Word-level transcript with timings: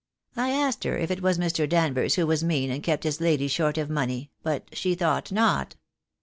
I 0.35 0.49
asked 0.49 0.83
her 0.85 0.97
if 0.97 1.11
it 1.11 1.21
was 1.21 1.37
Mr. 1.37 1.69
Danvers 1.69 2.15
who 2.15 2.25
was 2.25 2.43
mean 2.43 2.71
and 2.71 2.81
kept 2.81 3.03
his 3.03 3.21
lady 3.21 3.47
short 3.47 3.77
of 3.77 3.87
money; 3.87 4.31
but 4.41 4.63
she 4.75 4.95
thought 4.95 5.31
not. 5.31 5.75